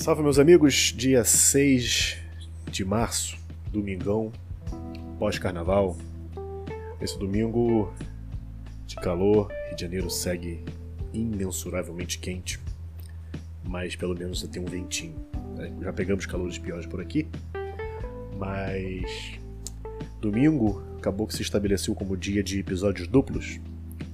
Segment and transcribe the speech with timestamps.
[0.00, 0.94] Salve, meus amigos!
[0.96, 2.16] Dia 6
[2.70, 3.36] de março,
[3.70, 4.32] domingão,
[5.18, 5.94] pós-carnaval.
[6.98, 7.92] Esse domingo
[8.86, 10.64] de calor, Rio de Janeiro segue
[11.12, 12.58] imensuravelmente quente,
[13.62, 15.22] mas pelo menos tem um ventinho.
[15.54, 15.70] né?
[15.82, 17.28] Já pegamos calores piores por aqui,
[18.38, 19.38] mas
[20.18, 23.60] domingo acabou que se estabeleceu como dia de episódios duplos,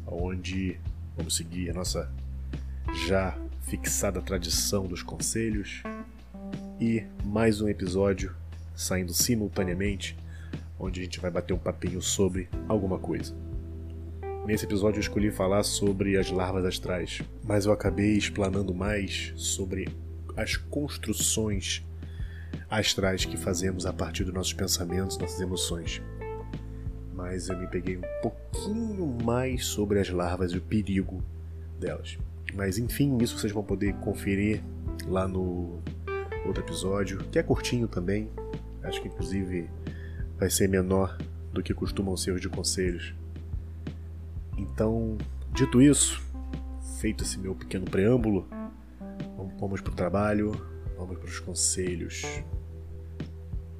[0.05, 0.81] onde
[1.17, 2.13] vamos seguir a nossa
[3.07, 5.83] já fixada tradição dos conselhos
[6.81, 8.33] e mais um episódio
[8.77, 10.17] saindo simultaneamente,
[10.79, 13.35] onde a gente vai bater um papinho sobre alguma coisa.
[14.47, 19.89] Nesse episódio eu escolhi falar sobre as larvas astrais, mas eu acabei explanando mais sobre
[20.37, 21.85] as construções
[22.71, 26.01] astrais que fazemos a partir dos nossos pensamentos, nossas emoções.
[27.13, 31.21] Mas eu me peguei um pouquinho mais sobre as larvas e o perigo
[31.81, 32.17] delas.
[32.57, 34.63] Mas enfim, isso vocês vão poder conferir
[35.07, 35.79] lá no
[36.47, 38.31] outro episódio, que é curtinho também.
[38.83, 39.69] Acho que inclusive
[40.39, 41.19] vai ser menor
[41.53, 43.15] do que costumam ser os de conselhos.
[44.57, 45.19] Então,
[45.53, 46.23] dito isso,
[46.99, 48.49] feito esse meu pequeno preâmbulo,
[49.59, 50.53] vamos para o trabalho,
[50.97, 52.23] vamos para os conselhos.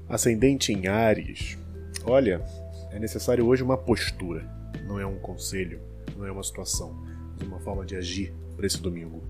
[0.07, 1.57] Ascendente em Ares.
[2.03, 2.43] Olha,
[2.91, 4.47] é necessário hoje uma postura,
[4.85, 5.81] não é um conselho,
[6.15, 7.03] não é uma situação,
[7.45, 9.23] uma forma de agir para esse domingo.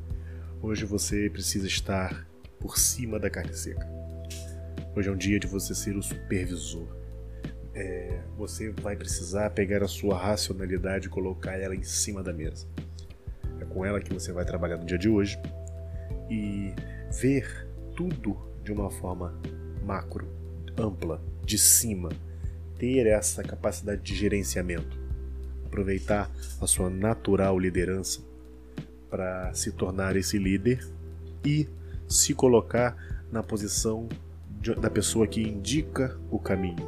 [0.61, 2.27] Hoje você precisa estar
[2.59, 3.87] por cima da carne seca.
[4.95, 6.87] Hoje é um dia de você ser o supervisor.
[7.73, 12.67] É, você vai precisar pegar a sua racionalidade e colocar ela em cima da mesa.
[13.61, 15.37] É com ela que você vai trabalhar no dia de hoje
[16.29, 16.73] e
[17.21, 19.39] ver tudo de uma forma
[19.83, 20.27] macro,
[20.77, 22.09] ampla, de cima.
[22.79, 25.06] Ter essa capacidade de gerenciamento.
[25.67, 28.21] Aproveitar a sua natural liderança
[29.09, 30.79] para se tornar esse líder
[31.45, 31.67] e
[32.07, 32.95] se colocar
[33.31, 34.07] na posição
[34.61, 36.87] de, da pessoa que indica o caminho.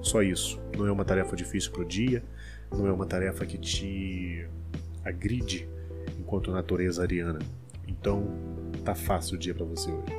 [0.00, 0.60] Só isso.
[0.76, 2.22] Não é uma tarefa difícil para o dia,
[2.70, 4.46] não é uma tarefa que te
[5.04, 5.68] agride
[6.18, 7.40] enquanto natureza ariana.
[7.86, 8.26] Então,
[8.84, 10.12] tá fácil o dia para você hoje.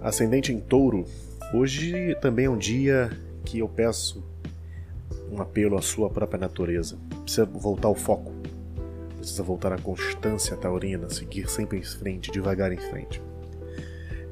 [0.00, 1.04] Ascendente em Touro.
[1.52, 3.10] Hoje também é um dia
[3.44, 4.24] que eu peço
[5.30, 6.98] um apelo à sua própria natureza.
[7.24, 8.32] Precisa voltar ao foco
[9.24, 13.22] precisa voltar à constância taurina, seguir sempre em frente, devagar em frente.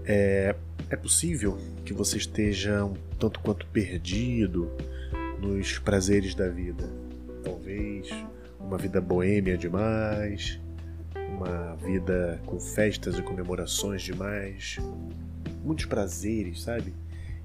[0.05, 0.55] É,
[0.91, 4.71] é possível que você esteja um tanto quanto perdido
[5.41, 6.85] nos prazeres da vida.
[7.43, 8.09] Talvez
[8.61, 10.61] uma vida boêmia demais,
[11.17, 14.77] uma vida com festas e comemorações demais,
[15.65, 16.93] muitos prazeres, sabe?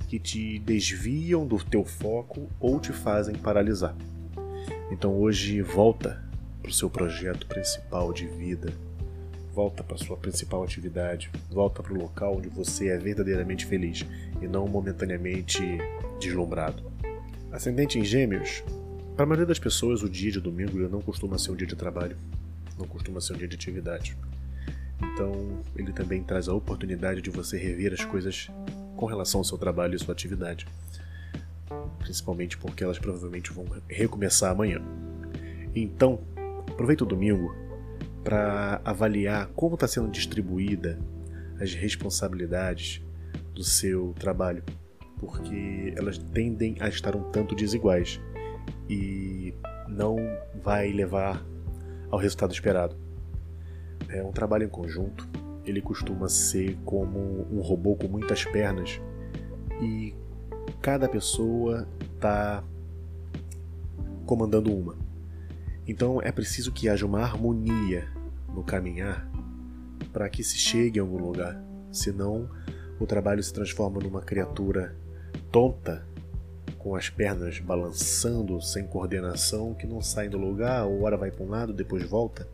[0.07, 3.95] Que te desviam do teu foco ou te fazem paralisar.
[4.91, 6.23] Então hoje volta
[6.61, 8.73] para o seu projeto principal de vida.
[9.53, 14.05] Volta para sua principal atividade, volta para o local onde você é verdadeiramente feliz
[14.41, 15.61] e não momentaneamente
[16.19, 16.83] deslumbrado.
[17.51, 18.63] Ascendente em Gêmeos,
[19.15, 21.75] para a maioria das pessoas o dia de domingo não costuma ser um dia de
[21.75, 22.15] trabalho,
[22.77, 24.15] não costuma ser um dia de atividade.
[25.01, 28.49] Então, ele também traz a oportunidade de você rever as coisas
[28.97, 30.67] com relação ao seu trabalho e sua atividade.
[31.99, 34.81] Principalmente porque elas provavelmente vão recomeçar amanhã.
[35.73, 36.19] Então,
[36.77, 37.55] Aproveita o domingo
[38.23, 40.99] para avaliar como está sendo distribuída
[41.59, 43.01] as responsabilidades
[43.53, 44.63] do seu trabalho,
[45.19, 48.21] porque elas tendem a estar um tanto desiguais
[48.87, 49.55] e
[49.87, 50.17] não
[50.63, 51.43] vai levar
[52.11, 52.95] ao resultado esperado.
[54.09, 55.27] É um trabalho em conjunto,
[55.67, 59.01] ele costuma ser como um robô com muitas pernas
[59.81, 60.15] e
[60.81, 62.63] cada pessoa está
[64.25, 64.95] comandando uma.
[65.87, 68.09] Então é preciso que haja uma harmonia
[68.53, 69.29] no caminhar
[70.11, 71.61] para que se chegue a algum lugar.
[71.91, 72.49] Senão,
[72.99, 74.95] o trabalho se transforma numa criatura
[75.51, 76.05] tonta,
[76.77, 81.43] com as pernas balançando sem coordenação, que não sai do lugar, ou hora vai para
[81.43, 82.47] um lado, depois volta,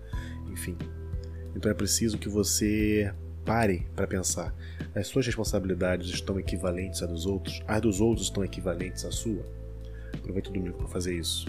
[0.51, 0.77] enfim.
[1.55, 3.13] Então é preciso que você
[3.45, 4.53] pare para pensar:
[4.95, 7.61] as suas responsabilidades estão equivalentes às dos outros?
[7.67, 9.45] As dos outros estão equivalentes à sua?
[10.13, 11.47] Aproveita o domingo para fazer isso.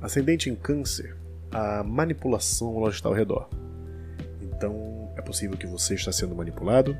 [0.00, 1.16] Ascendente em Câncer,
[1.50, 3.48] a manipulação ela está ao redor.
[4.40, 6.96] Então, é possível que você está sendo manipulado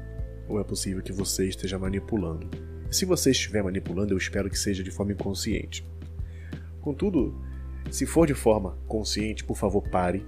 [0.48, 2.48] ou é possível que você esteja manipulando.
[2.90, 5.86] Se você estiver manipulando, eu espero que seja de forma inconsciente.
[6.80, 7.40] Contudo,
[7.90, 10.26] se for de forma consciente, por favor, pare.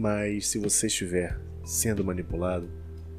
[0.00, 2.66] Mas se você estiver sendo manipulado,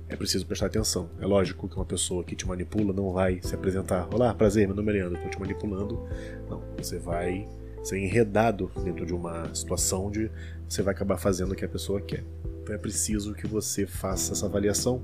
[0.09, 1.11] é preciso prestar atenção.
[1.19, 4.75] É lógico que uma pessoa que te manipula não vai se apresentar: Olá, prazer, meu
[4.75, 6.09] nome é Leandro, estou te manipulando.
[6.49, 7.47] Não, você vai
[7.83, 10.31] ser enredado dentro de uma situação onde
[10.67, 12.23] você vai acabar fazendo o que a pessoa quer.
[12.63, 15.03] Então é preciso que você faça essa avaliação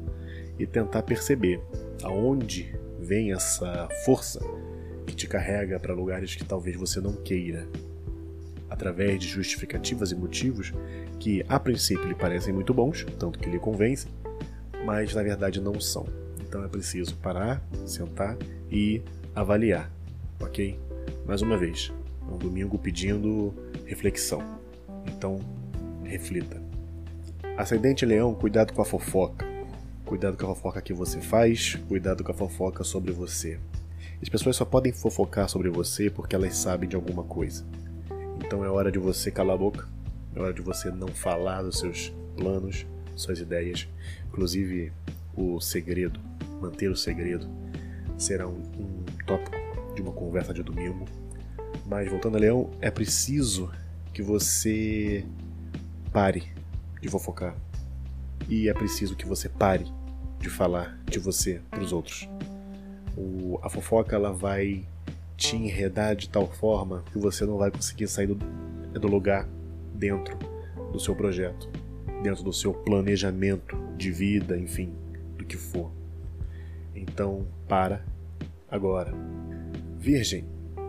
[0.57, 1.61] e tentar perceber
[2.01, 4.39] aonde vem essa força
[5.05, 7.67] que te carrega para lugares que talvez você não queira,
[8.77, 10.71] através de justificativas e motivos
[11.19, 14.11] que a princípio lhe parecem muito bons, tanto que lhe convencem,
[14.85, 16.05] mas na verdade não são.
[16.39, 18.37] Então é preciso parar, sentar
[18.71, 19.01] e
[19.35, 19.91] avaliar,
[20.39, 20.79] ok?
[21.25, 21.91] Mais uma vez,
[22.21, 23.53] é um domingo pedindo
[23.85, 24.43] reflexão.
[25.07, 25.39] Então,
[26.03, 26.61] reflita.
[27.57, 29.45] Ascendente Leão, cuidado com a fofoca.
[30.05, 33.59] Cuidado com a fofoca que você faz, cuidado com a fofoca sobre você.
[34.21, 37.65] As pessoas só podem fofocar sobre você porque elas sabem de alguma coisa.
[38.45, 39.87] Então é hora de você calar a boca,
[40.35, 42.85] é hora de você não falar dos seus planos,
[43.15, 43.87] suas ideias.
[44.27, 44.91] Inclusive,
[45.35, 46.19] o segredo,
[46.61, 47.47] manter o segredo,
[48.17, 49.55] será um, um tópico
[49.95, 51.05] de uma conversa de domingo.
[51.85, 53.71] Mas voltando a Leão, é preciso
[54.13, 55.25] que você
[56.11, 56.51] pare
[57.01, 57.55] de fofocar.
[58.49, 59.85] E é preciso que você pare
[60.39, 62.27] de falar de você para os outros.
[63.15, 64.85] O, a fofoca ela vai
[65.37, 68.35] te enredar de tal forma que você não vai conseguir sair do,
[68.99, 69.47] do lugar
[69.93, 70.35] dentro
[70.91, 71.69] do seu projeto,
[72.23, 74.91] dentro do seu planejamento de vida, enfim,
[75.37, 75.91] do que for.
[76.95, 78.03] Então, para
[78.67, 79.13] agora.
[79.99, 80.45] Virgem.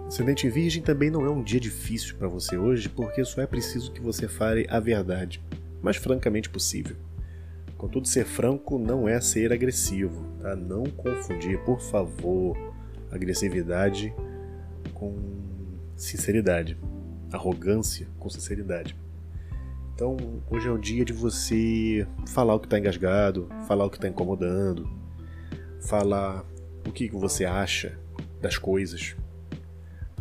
[0.07, 3.93] Ascendente Virgem também não é um dia difícil para você hoje, porque só é preciso
[3.93, 5.43] que você fale a verdade,
[5.83, 6.97] mas francamente possível.
[7.77, 10.57] Contudo, ser franco não é ser agressivo, tá?
[10.57, 12.57] Não confundir, por favor,
[13.11, 14.15] agressividade
[14.99, 15.15] com
[15.97, 16.77] sinceridade,
[17.33, 18.97] arrogância com sinceridade.
[19.95, 20.17] Então,
[20.49, 24.09] hoje é o dia de você falar o que está engasgado, falar o que está
[24.09, 24.89] incomodando,
[25.81, 26.45] falar
[26.87, 27.99] o que você acha
[28.41, 29.17] das coisas,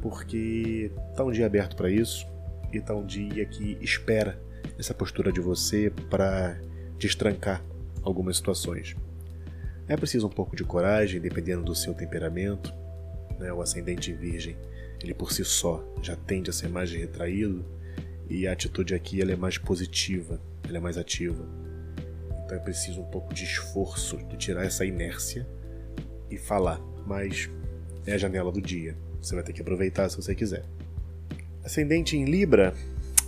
[0.02, 2.26] porque tá um dia aberto para isso
[2.74, 4.42] e tá um dia que espera
[4.80, 6.60] essa postura de você para
[6.98, 7.64] destrancar
[8.02, 8.96] algumas situações.
[9.88, 12.74] É preciso um pouco de coragem, dependendo do seu temperamento.
[13.40, 13.52] Né?
[13.52, 14.58] O ascendente virgem,
[15.02, 17.66] ele por si só já tende a ser mais retraído
[18.30, 21.48] e a atitude aqui ela é mais positiva, ela é mais ativa.
[22.44, 25.48] Então é preciso um pouco de esforço de tirar essa inércia
[26.30, 27.50] e falar, mas
[28.06, 28.98] é a janela do dia.
[29.22, 30.64] Você vai ter que aproveitar se você quiser.
[31.64, 32.74] Ascendente em Libra,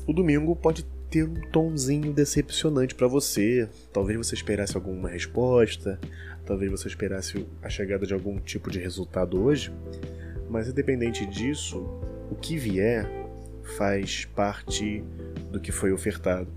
[0.08, 3.68] o domingo pode ter um tomzinho decepcionante para você.
[3.92, 6.00] Talvez você esperasse alguma resposta,
[6.46, 9.72] talvez você esperasse a chegada de algum tipo de resultado hoje,
[10.50, 11.80] mas independente disso,
[12.30, 13.08] o que vier
[13.78, 15.04] faz parte
[15.52, 16.48] do que foi ofertado.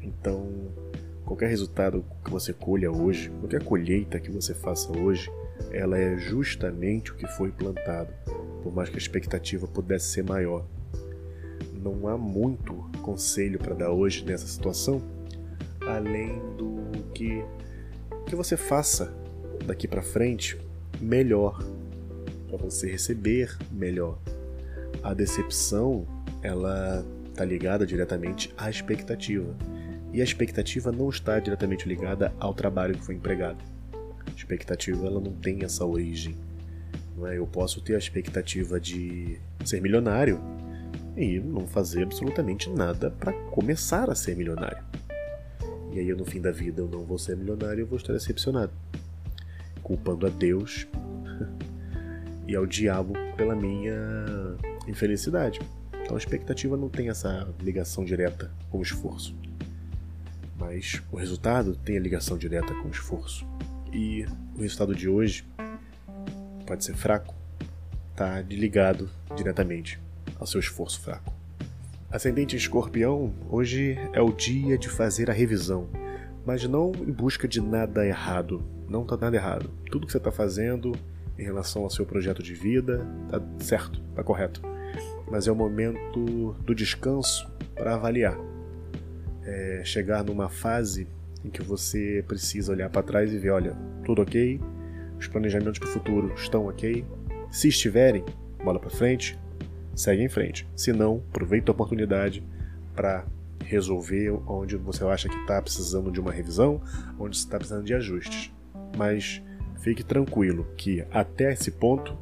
[0.00, 0.50] Então,
[1.24, 5.30] qualquer resultado que você colha hoje, qualquer colheita que você faça hoje,
[5.70, 8.12] ela é justamente o que foi plantado,
[8.62, 10.66] por mais que a expectativa pudesse ser maior.
[11.82, 15.02] Não há muito conselho para dar hoje nessa situação,
[15.80, 16.80] além do
[17.14, 17.42] que
[18.26, 19.12] que você faça
[19.66, 20.56] daqui para frente
[21.00, 21.58] melhor,
[22.48, 24.18] para você receber melhor.
[25.02, 26.06] A decepção,
[26.42, 29.56] ela está ligada diretamente à expectativa.
[30.12, 33.58] E a expectativa não está diretamente ligada ao trabalho que foi empregado.
[33.92, 36.36] A expectativa ela não tem essa origem.
[37.16, 37.38] Não é?
[37.38, 40.40] Eu posso ter a expectativa de ser milionário
[41.20, 44.82] e não fazer absolutamente nada para começar a ser milionário.
[45.92, 48.72] E aí, no fim da vida, eu não vou ser milionário e vou estar decepcionado,
[49.82, 50.86] culpando a Deus
[52.48, 53.94] e ao diabo pela minha
[54.88, 55.60] infelicidade.
[56.02, 59.36] Então, a expectativa não tem essa ligação direta com o esforço.
[60.58, 63.46] Mas o resultado tem a ligação direta com o esforço.
[63.92, 64.24] E
[64.56, 65.44] o resultado de hoje
[66.66, 67.34] pode ser fraco,
[68.12, 70.00] está ligado diretamente
[70.40, 71.32] ao seu esforço fraco.
[72.10, 75.88] Ascendente Escorpião, hoje é o dia de fazer a revisão,
[76.44, 78.64] mas não em busca de nada errado.
[78.88, 79.70] Não está nada errado.
[79.90, 80.92] Tudo que você está fazendo
[81.38, 84.60] em relação ao seu projeto de vida está certo, está correto.
[85.30, 88.36] Mas é o momento do descanso para avaliar.
[89.44, 91.06] É chegar numa fase
[91.44, 94.60] em que você precisa olhar para trás e ver, olha, tudo ok,
[95.18, 97.04] os planejamentos para o futuro estão ok.
[97.50, 98.24] Se estiverem,
[98.64, 99.38] bola para frente,
[99.94, 100.66] segue em frente.
[100.76, 102.42] Se não, aproveita a oportunidade
[102.94, 103.24] para
[103.64, 106.80] resolver onde você acha que está precisando de uma revisão,
[107.18, 108.52] onde está precisando de ajustes.
[108.96, 109.42] Mas
[109.80, 112.16] fique tranquilo que até esse ponto,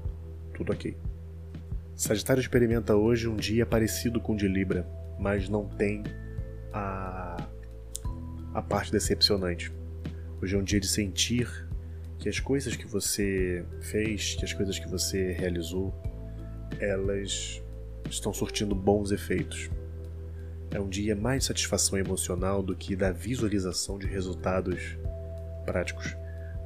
[0.55, 0.97] tudo ok.
[1.97, 4.87] Sagitário experimenta hoje um dia parecido com o de Libra,
[5.19, 6.05] mas não tem
[6.73, 7.49] a,
[8.55, 9.73] a parte decepcionante.
[10.41, 11.49] Hoje é um dia de sentir
[12.19, 15.93] que as coisas que você fez, que as coisas que você realizou,
[16.79, 17.63] elas
[18.09, 19.71] estão surtindo bons efeitos.
[20.71, 24.97] É um dia mais de satisfação emocional do que da visualização de resultados
[25.65, 26.17] práticos.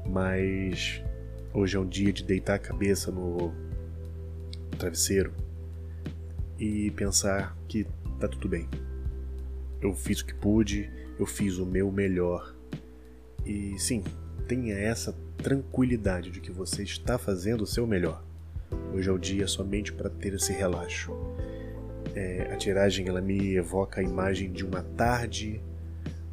[0.06, 1.02] mas
[1.54, 3.52] hoje é um dia de deitar a cabeça no
[4.78, 5.32] travesseiro
[6.59, 7.87] e pensar que
[8.18, 8.68] tá tudo bem.
[9.80, 12.54] Eu fiz o que pude, eu fiz o meu melhor.
[13.44, 14.02] E sim,
[14.47, 18.23] tenha essa tranquilidade de que você está fazendo o seu melhor.
[18.95, 21.13] Hoje é o dia somente para ter esse relaxo.
[22.15, 25.63] É, a tiragem ela me evoca a imagem de uma tarde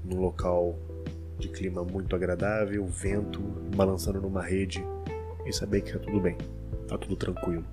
[0.03, 0.77] num local
[1.37, 3.39] de clima muito agradável, vento
[3.73, 4.83] balançando numa rede
[5.45, 6.35] e saber que está tudo bem,
[6.81, 7.63] está tudo tranquilo.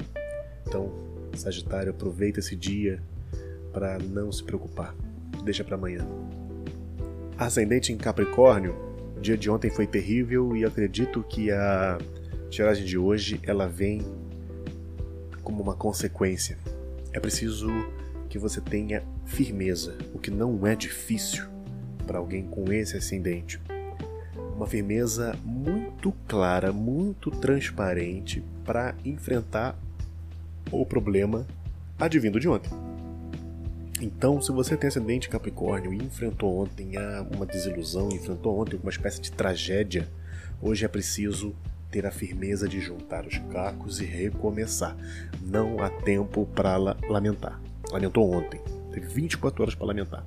[0.64, 0.92] Então,
[1.34, 3.02] Sagitário, aproveita esse dia
[3.72, 4.94] para não se preocupar,
[5.44, 6.06] deixa para amanhã.
[7.36, 8.74] Ascendente em Capricórnio,
[9.16, 11.98] o dia de ontem foi terrível e acredito que a
[12.48, 14.00] tiragem de hoje ela vem
[15.46, 16.58] como uma consequência.
[17.12, 17.68] É preciso
[18.28, 21.46] que você tenha firmeza, o que não é difícil
[22.04, 23.60] para alguém com esse ascendente.
[24.56, 29.78] Uma firmeza muito clara, muito transparente para enfrentar
[30.72, 31.46] o problema
[31.96, 32.70] advindo de ontem.
[34.00, 36.94] Então, se você tem ascendente Capricórnio e enfrentou ontem
[37.32, 40.08] uma desilusão, enfrentou ontem uma espécie de tragédia,
[40.60, 41.54] hoje é preciso
[41.90, 44.96] ter a firmeza de juntar os cacos e recomeçar.
[45.42, 46.76] Não há tempo para
[47.08, 47.60] lamentar.
[47.90, 48.60] Lamentou ontem,
[48.92, 50.26] teve 24 horas para lamentar.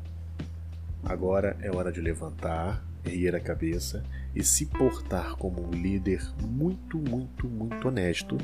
[1.03, 4.03] Agora é hora de levantar, erguer a cabeça
[4.35, 8.37] e se portar como um líder muito, muito, muito honesto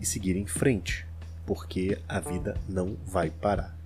[0.00, 1.06] e seguir em frente,
[1.46, 3.76] porque a vida não vai parar.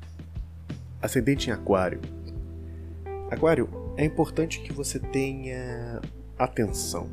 [1.01, 2.01] Ascendente em Aquário.
[3.31, 6.01] Aquário, é importante que você tenha
[6.39, 7.09] atenção.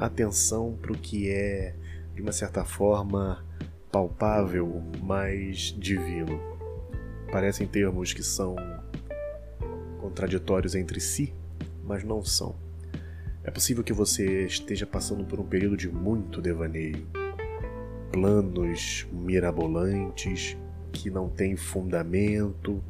[0.00, 1.74] Atenção para o que é,
[2.14, 3.44] de uma certa forma,
[3.92, 6.40] palpável, mas divino.
[7.30, 8.56] Parecem termos que são
[10.00, 11.34] contraditórios entre si,
[11.84, 12.56] mas não são.
[13.44, 17.06] É possível que você esteja passando por um período de muito devaneio,
[18.10, 20.56] planos mirabolantes
[20.92, 22.82] que não têm fundamento,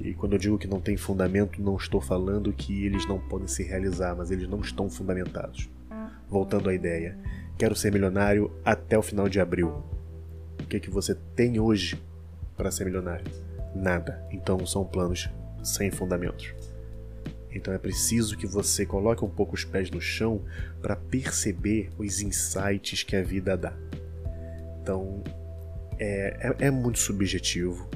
[0.00, 3.46] e quando eu digo que não tem fundamento, não estou falando que eles não podem
[3.46, 5.68] se realizar, mas eles não estão fundamentados.
[6.32, 7.14] Voltando à ideia,
[7.58, 9.84] quero ser milionário até o final de abril.
[10.58, 12.02] O que, é que você tem hoje
[12.56, 13.30] para ser milionário?
[13.74, 14.26] Nada.
[14.30, 15.28] Então são planos
[15.62, 16.54] sem fundamentos.
[17.50, 20.42] Então é preciso que você coloque um pouco os pés no chão
[20.80, 23.74] para perceber os insights que a vida dá.
[24.80, 25.22] Então
[25.98, 27.90] é, é, é muito subjetivo,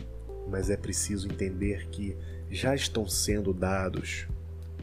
[0.47, 2.15] mas é preciso entender que
[2.51, 4.27] já estão sendo dados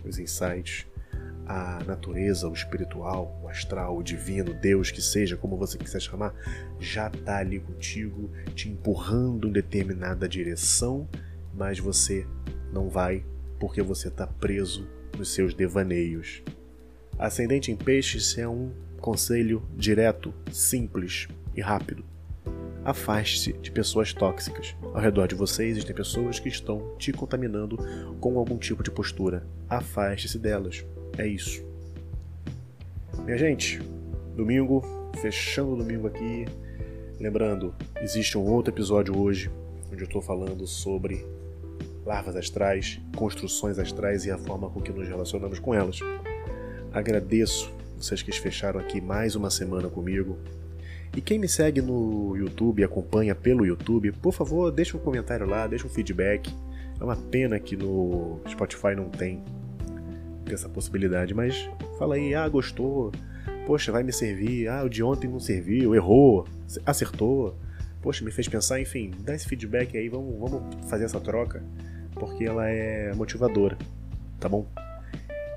[0.04, 0.88] os insights,
[1.46, 6.34] a natureza, o espiritual, o astral, o divino, Deus, que seja, como você quiser chamar,
[6.80, 11.08] já está ali contigo, te empurrando em determinada direção,
[11.54, 12.26] mas você
[12.72, 13.24] não vai
[13.60, 16.42] porque você está preso nos seus devaneios.
[17.18, 22.04] Ascendente em peixes é um conselho direto, simples e rápido.
[22.84, 24.76] Afaste-se de pessoas tóxicas.
[24.94, 27.78] Ao redor de você existem pessoas que estão te contaminando
[28.20, 29.48] com algum tipo de postura.
[29.70, 30.86] Afaste-se delas.
[31.18, 31.64] É isso.
[33.24, 33.80] Minha gente,
[34.36, 34.84] domingo,
[35.22, 36.46] fechando o domingo aqui.
[37.20, 39.50] Lembrando, existe um outro episódio hoje
[39.92, 41.26] onde eu estou falando sobre
[42.04, 46.00] larvas astrais, construções astrais e a forma com que nos relacionamos com elas.
[46.92, 50.38] Agradeço vocês que fecharam aqui mais uma semana comigo.
[51.16, 55.68] E quem me segue no YouTube acompanha pelo YouTube, por favor, deixa um comentário lá,
[55.68, 56.52] deixa um feedback.
[57.00, 59.44] É uma pena que no Spotify não tem
[60.52, 63.12] essa possibilidade, mas fala aí, ah, gostou,
[63.66, 66.48] poxa, vai me servir, ah, o de ontem não serviu, errou,
[66.86, 67.56] acertou,
[68.02, 71.64] poxa, me fez pensar, enfim, dá esse feedback aí, vamos, vamos fazer essa troca,
[72.14, 73.78] porque ela é motivadora,
[74.40, 74.68] tá bom?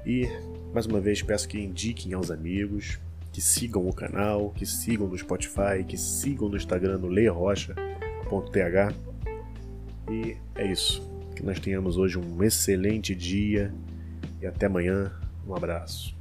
[0.05, 0.29] E
[0.73, 2.99] mais uma vez peço que indiquem aos amigos,
[3.33, 7.77] que sigam o canal, que sigam no Spotify, que sigam no Instagram no lerocha.th.
[10.11, 11.03] E é isso.
[11.35, 13.75] Que nós tenhamos hoje um excelente dia
[14.41, 15.13] e até amanhã.
[15.47, 16.17] Um abraço.